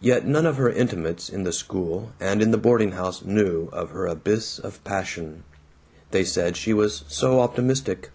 Yet 0.00 0.26
none 0.26 0.44
of 0.44 0.56
her 0.56 0.68
intimates 0.70 1.28
in 1.28 1.44
the 1.44 1.52
school 1.52 2.10
and 2.18 2.42
in 2.42 2.50
the 2.50 2.58
boarding 2.58 2.90
house 2.90 3.24
knew 3.24 3.68
of 3.72 3.90
her 3.90 4.08
abyss 4.08 4.58
of 4.58 4.82
passion. 4.82 5.44
They 6.10 6.24
said 6.24 6.56
she 6.56 6.74
was 6.74 7.04
"so 7.06 7.38
optimistic." 7.38 8.10